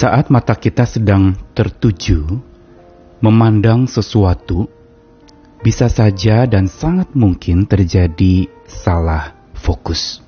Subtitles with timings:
[0.00, 2.40] Saat mata kita sedang tertuju
[3.20, 4.64] memandang sesuatu,
[5.60, 10.24] bisa saja dan sangat mungkin terjadi salah fokus.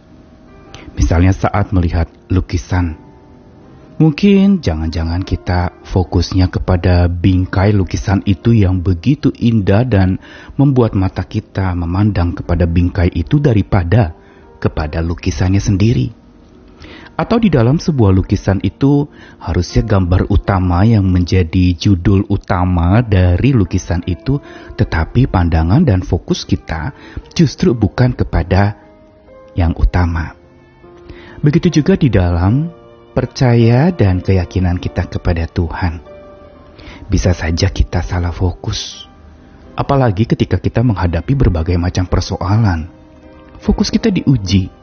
[0.93, 3.01] Misalnya saat melihat lukisan.
[3.97, 10.21] Mungkin jangan-jangan kita fokusnya kepada bingkai lukisan itu yang begitu indah dan
[10.61, 14.13] membuat mata kita memandang kepada bingkai itu daripada
[14.61, 16.22] kepada lukisannya sendiri.
[17.13, 19.05] Atau di dalam sebuah lukisan itu
[19.37, 24.41] harusnya gambar utama yang menjadi judul utama dari lukisan itu,
[24.81, 26.97] tetapi pandangan dan fokus kita
[27.37, 28.81] justru bukan kepada
[29.53, 30.33] yang utama.
[31.45, 32.73] Begitu juga di dalam
[33.13, 36.01] percaya dan keyakinan kita kepada Tuhan.
[37.13, 39.05] Bisa saja kita salah fokus.
[39.77, 42.89] Apalagi ketika kita menghadapi berbagai macam persoalan.
[43.61, 44.82] Fokus kita diuji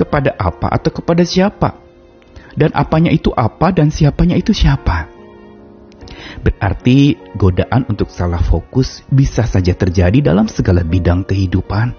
[0.00, 1.76] kepada apa atau kepada siapa.
[2.56, 5.06] Dan apanya itu apa dan siapanya itu siapa.
[6.40, 11.94] Berarti godaan untuk salah fokus bisa saja terjadi dalam segala bidang kehidupan.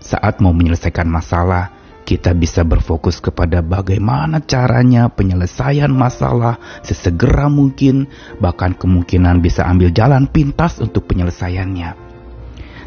[0.00, 1.76] Saat mau menyelesaikan masalah,
[2.08, 8.08] kita bisa berfokus kepada bagaimana caranya penyelesaian masalah sesegera mungkin,
[8.40, 12.09] bahkan kemungkinan bisa ambil jalan pintas untuk penyelesaiannya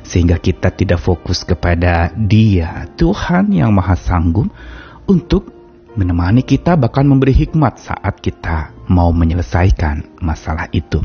[0.03, 4.51] sehingga kita tidak fokus kepada Dia, Tuhan yang Maha Sanggup,
[5.07, 5.51] untuk
[5.95, 10.99] menemani kita, bahkan memberi hikmat saat kita mau menyelesaikan masalah itu.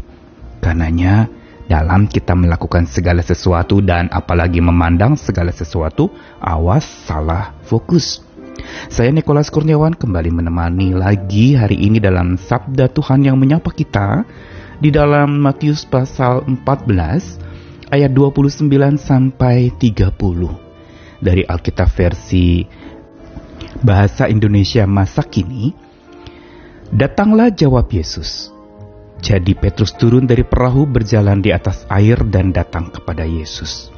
[0.58, 1.30] Karenanya,
[1.68, 6.08] dalam kita melakukan segala sesuatu dan apalagi memandang segala sesuatu,
[6.40, 8.24] awas salah fokus.
[8.88, 14.26] Saya Nikolas Kurniawan kembali menemani lagi hari ini dalam Sabda Tuhan yang menyapa kita
[14.82, 17.47] di dalam Matius pasal 14
[17.88, 18.68] ayat 29
[19.00, 20.12] sampai 30
[21.18, 22.62] dari Alkitab versi
[23.78, 25.70] Bahasa Indonesia masa kini.
[26.88, 28.50] Datanglah jawab Yesus.
[29.18, 33.90] Jadi Petrus turun dari perahu berjalan di atas air dan datang kepada Yesus.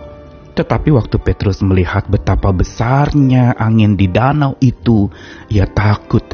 [0.57, 5.09] Tetapi waktu Petrus melihat betapa besarnya angin di danau itu,
[5.53, 6.25] ia takut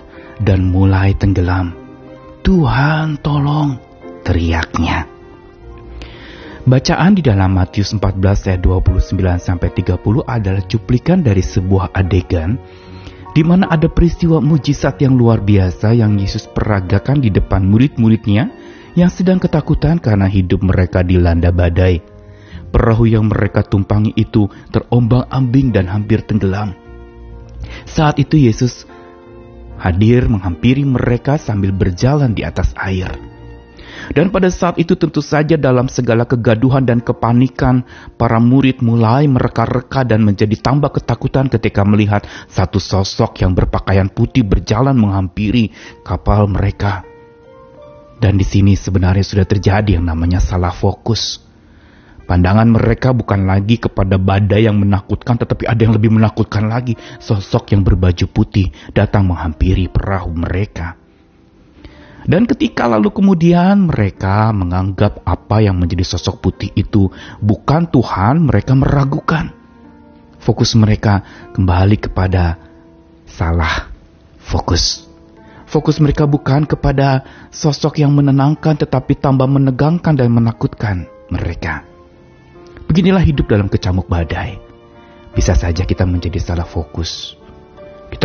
[0.40, 1.74] dan mulai tenggelam.
[2.42, 3.78] Tuhan tolong,
[4.22, 5.15] teriaknya.
[6.66, 12.58] Bacaan di dalam Matius 14 ayat 29 sampai 30 adalah cuplikan dari sebuah adegan
[13.38, 18.50] di mana ada peristiwa mujizat yang luar biasa yang Yesus peragakan di depan murid-muridnya
[18.98, 22.02] yang sedang ketakutan karena hidup mereka dilanda badai.
[22.74, 26.74] Perahu yang mereka tumpangi itu terombang-ambing dan hampir tenggelam.
[27.86, 28.90] Saat itu Yesus
[29.78, 33.25] hadir menghampiri mereka sambil berjalan di atas air.
[34.14, 37.82] Dan pada saat itu tentu saja dalam segala kegaduhan dan kepanikan,
[38.14, 44.46] para murid mulai mereka-reka dan menjadi tambah ketakutan ketika melihat satu sosok yang berpakaian putih
[44.46, 45.74] berjalan menghampiri
[46.06, 47.02] kapal mereka.
[48.16, 51.42] Dan di sini sebenarnya sudah terjadi yang namanya salah fokus.
[52.26, 56.98] Pandangan mereka bukan lagi kepada badai yang menakutkan, tetapi ada yang lebih menakutkan lagi.
[57.22, 61.05] Sosok yang berbaju putih datang menghampiri perahu mereka.
[62.26, 67.06] Dan ketika lalu kemudian mereka menganggap apa yang menjadi sosok putih itu
[67.38, 69.54] bukan Tuhan, mereka meragukan.
[70.42, 71.22] Fokus mereka
[71.54, 72.58] kembali kepada
[73.30, 73.86] salah
[74.42, 75.06] fokus.
[75.70, 77.22] Fokus mereka bukan kepada
[77.54, 81.86] sosok yang menenangkan tetapi tambah menegangkan dan menakutkan mereka.
[82.90, 84.58] Beginilah hidup dalam kecamuk badai.
[85.34, 87.34] Bisa saja kita menjadi salah fokus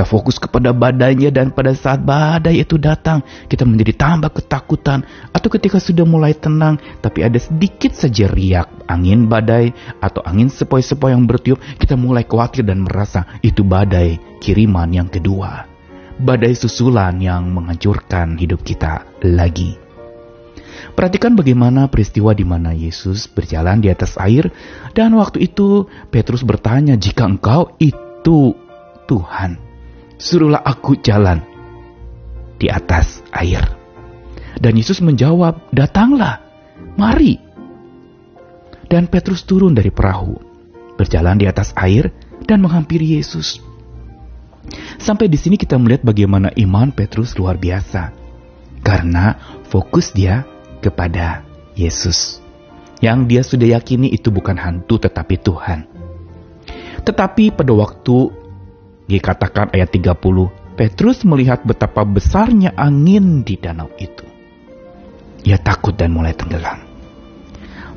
[0.02, 5.06] kita fokus kepada badainya dan pada saat badai itu datang, kita menjadi tambah ketakutan.
[5.30, 9.70] Atau ketika sudah mulai tenang, tapi ada sedikit saja riak angin badai
[10.02, 15.70] atau angin sepoi-sepoi yang bertiup, kita mulai khawatir dan merasa itu badai kiriman yang kedua.
[16.18, 19.78] Badai susulan yang menghancurkan hidup kita lagi.
[20.98, 24.50] Perhatikan bagaimana peristiwa di mana Yesus berjalan di atas air
[24.98, 28.58] dan waktu itu Petrus bertanya, "Jika engkau itu
[29.06, 29.71] Tuhan,
[30.22, 31.42] suruhlah aku jalan
[32.62, 33.66] di atas air.
[34.62, 36.46] Dan Yesus menjawab, datanglah,
[36.94, 37.42] mari.
[38.86, 40.38] Dan Petrus turun dari perahu,
[40.94, 42.14] berjalan di atas air,
[42.46, 43.58] dan menghampiri Yesus.
[45.02, 48.14] Sampai di sini kita melihat bagaimana iman Petrus luar biasa.
[48.86, 50.46] Karena fokus dia
[50.86, 51.42] kepada
[51.74, 52.38] Yesus.
[53.02, 55.90] Yang dia sudah yakini itu bukan hantu tetapi Tuhan.
[57.02, 58.41] Tetapi pada waktu
[59.12, 60.16] Dikatakan ayat 30,
[60.80, 64.24] Petrus melihat betapa besarnya angin di danau itu.
[65.44, 66.88] Ia takut dan mulai tenggelam.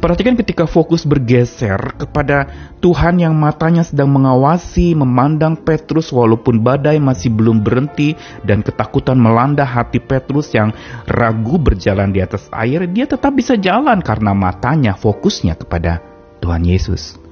[0.02, 2.44] Perhatikan ketika fokus bergeser kepada
[2.84, 8.12] Tuhan yang matanya sedang mengawasi, memandang Petrus walaupun badai masih belum berhenti
[8.44, 10.76] dan ketakutan melanda hati Petrus yang
[11.08, 16.04] ragu berjalan di atas air, dia tetap bisa jalan karena matanya fokusnya kepada
[16.44, 17.23] Tuhan Yesus.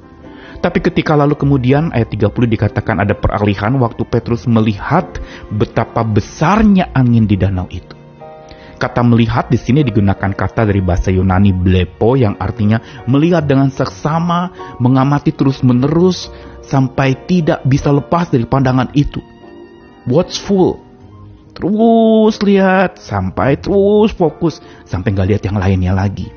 [0.62, 5.18] Tapi ketika lalu kemudian ayat 30 dikatakan ada peralihan waktu Petrus melihat
[5.50, 7.98] betapa besarnya angin di danau itu.
[8.78, 12.78] Kata melihat di sini digunakan kata dari bahasa Yunani blepo yang artinya
[13.10, 16.30] melihat dengan seksama, mengamati terus-menerus
[16.62, 19.18] sampai tidak bisa lepas dari pandangan itu.
[20.06, 20.78] Watchful.
[21.58, 26.30] Terus lihat sampai terus fokus sampai nggak lihat yang lainnya lagi.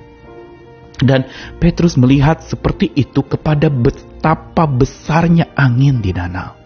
[1.02, 1.28] Dan
[1.60, 3.68] Petrus melihat seperti itu kepada
[4.26, 6.58] betapa besarnya angin di danau.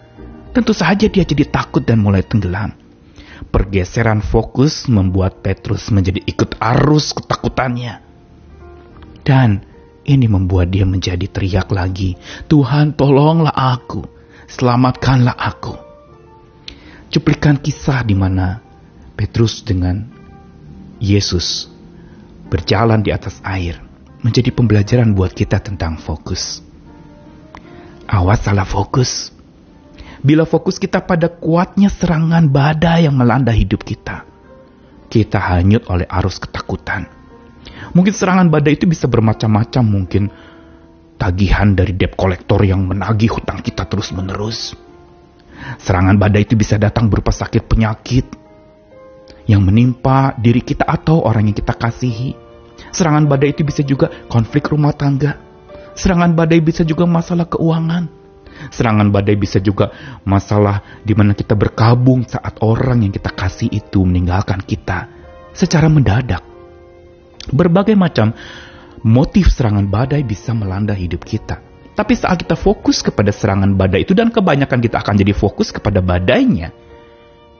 [0.56, 2.72] Tentu saja dia jadi takut dan mulai tenggelam.
[3.52, 8.00] Pergeseran fokus membuat Petrus menjadi ikut arus ketakutannya.
[9.20, 9.60] Dan
[10.08, 12.16] ini membuat dia menjadi teriak lagi,
[12.48, 14.08] Tuhan tolonglah aku,
[14.48, 15.76] selamatkanlah aku.
[17.12, 18.64] Cuplikan kisah di mana
[19.20, 20.00] Petrus dengan
[20.96, 21.68] Yesus
[22.48, 23.84] berjalan di atas air
[24.24, 26.69] menjadi pembelajaran buat kita tentang fokus.
[28.10, 29.30] Awas salah fokus.
[30.20, 34.26] Bila fokus kita pada kuatnya serangan badai yang melanda hidup kita,
[35.06, 37.06] kita hanyut oleh arus ketakutan.
[37.94, 40.28] Mungkin serangan badai itu bisa bermacam-macam, mungkin
[41.16, 44.74] tagihan dari debt kolektor yang menagih hutang kita terus-menerus.
[45.80, 48.26] Serangan badai itu bisa datang berupa sakit penyakit
[49.46, 52.50] yang menimpa diri kita atau orang yang kita kasihi
[52.90, 55.36] Serangan badai itu bisa juga konflik rumah tangga.
[56.00, 58.08] Serangan badai bisa juga masalah keuangan.
[58.72, 59.92] Serangan badai bisa juga
[60.24, 65.12] masalah di mana kita berkabung saat orang yang kita kasih itu meninggalkan kita
[65.52, 66.40] secara mendadak.
[67.52, 68.32] Berbagai macam
[69.04, 71.60] motif serangan badai bisa melanda hidup kita.
[71.92, 76.00] Tapi saat kita fokus kepada serangan badai itu dan kebanyakan kita akan jadi fokus kepada
[76.00, 76.72] badainya,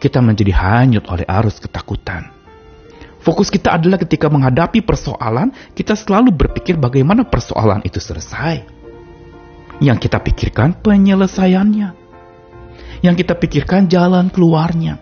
[0.00, 2.39] kita menjadi hanyut oleh arus ketakutan
[3.20, 8.64] Fokus kita adalah ketika menghadapi persoalan, kita selalu berpikir bagaimana persoalan itu selesai.
[9.80, 11.88] Yang kita pikirkan penyelesaiannya.
[13.04, 14.96] Yang kita pikirkan jalan keluarnya.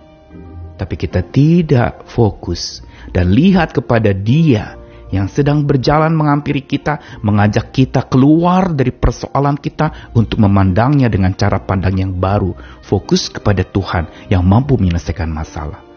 [0.78, 4.78] Tapi kita tidak fokus dan lihat kepada Dia
[5.08, 11.58] yang sedang berjalan menghampiri kita, mengajak kita keluar dari persoalan kita untuk memandangnya dengan cara
[11.64, 12.52] pandang yang baru,
[12.84, 15.87] fokus kepada Tuhan yang mampu menyelesaikan masalah.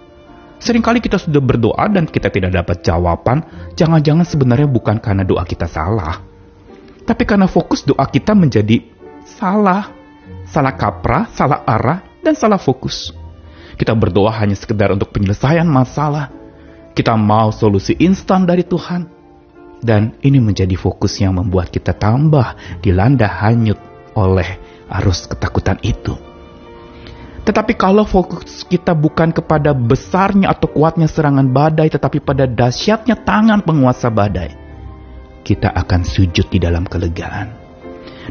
[0.61, 3.41] Seringkali kita sudah berdoa dan kita tidak dapat jawaban,
[3.73, 6.21] jangan-jangan sebenarnya bukan karena doa kita salah.
[7.01, 8.77] Tapi karena fokus doa kita menjadi
[9.25, 9.89] salah.
[10.45, 13.09] Salah kaprah, salah arah, dan salah fokus.
[13.73, 16.29] Kita berdoa hanya sekedar untuk penyelesaian masalah.
[16.93, 19.09] Kita mau solusi instan dari Tuhan.
[19.81, 22.53] Dan ini menjadi fokus yang membuat kita tambah
[22.85, 23.81] dilanda hanyut
[24.13, 24.61] oleh
[25.01, 26.30] arus ketakutan itu.
[27.41, 33.65] Tetapi kalau fokus kita bukan kepada besarnya atau kuatnya serangan badai, tetapi pada dahsyatnya tangan
[33.65, 34.53] penguasa badai,
[35.41, 37.57] kita akan sujud di dalam kelegaan.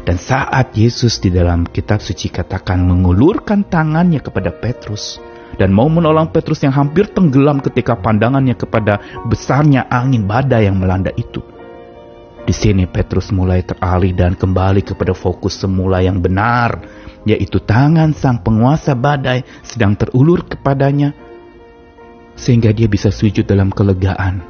[0.07, 5.19] Dan saat Yesus di dalam kitab suci katakan mengulurkan tangannya kepada Petrus
[5.59, 11.11] dan mau menolong Petrus yang hampir tenggelam ketika pandangannya kepada besarnya angin badai yang melanda
[11.19, 11.43] itu.
[12.41, 16.81] Di sini Petrus mulai teralih dan kembali kepada fokus semula yang benar,
[17.23, 21.13] yaitu tangan sang penguasa badai sedang terulur kepadanya,
[22.33, 24.41] sehingga dia bisa sujud dalam kelegaan,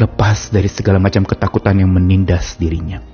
[0.00, 3.04] lepas dari segala macam ketakutan yang menindas dirinya.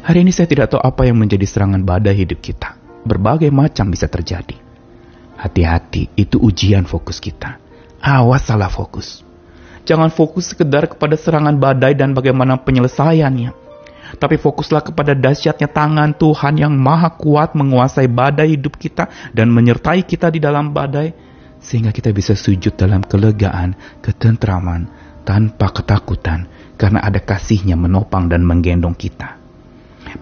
[0.00, 2.80] Hari ini saya tidak tahu apa yang menjadi serangan badai hidup kita.
[3.04, 4.56] Berbagai macam bisa terjadi.
[5.36, 7.60] Hati-hati, itu ujian fokus kita.
[8.00, 9.29] Awas salah fokus.
[9.88, 13.60] Jangan fokus sekedar kepada serangan badai dan bagaimana penyelesaiannya
[14.18, 20.02] tapi fokuslah kepada dahsyatnya tangan Tuhan yang maha kuat menguasai badai hidup kita dan menyertai
[20.02, 21.14] kita di dalam badai,
[21.60, 24.90] sehingga kita bisa sujud dalam kelegaan, ketentraman,
[25.22, 29.38] tanpa ketakutan, karena ada kasihnya menopang dan menggendong kita.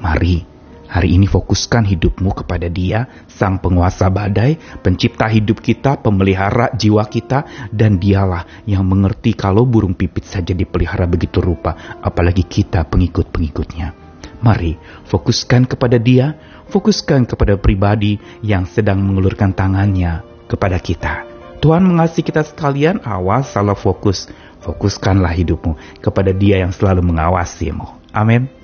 [0.03, 0.58] Mari,
[0.89, 7.69] Hari ini fokuskan hidupmu kepada Dia, Sang Penguasa Badai, Pencipta hidup kita, Pemelihara jiwa kita,
[7.69, 13.93] dan Dialah yang mengerti kalau burung pipit saja dipelihara begitu rupa, apalagi kita pengikut-pengikutnya.
[14.41, 16.33] Mari fokuskan kepada Dia,
[16.73, 21.29] fokuskan kepada pribadi yang sedang mengulurkan tangannya kepada kita.
[21.61, 24.25] Tuhan mengasihi kita sekalian, awas salah fokus.
[24.65, 28.09] Fokuskanlah hidupmu kepada Dia yang selalu mengawasimu.
[28.11, 28.58] Amin.